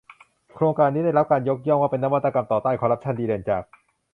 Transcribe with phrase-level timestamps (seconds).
[0.55, 3.63] โครงการนี้ได้รับการยกย่องว่าเป็นนวัตกรรมต่อต้านการคอร์รัปชั่นดีเด่นจาก